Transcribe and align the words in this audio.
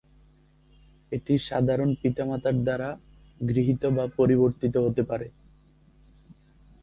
এটি 1.11 1.33
সাধারণ 1.39 1.89
পিতামাতার 2.01 2.55
দ্বারা 2.63 2.89
গৃহীত 3.41 3.83
বা 3.97 4.05
পরিবর্তিত 4.17 4.75
হতে 4.77 5.03
পারে। 5.03 5.27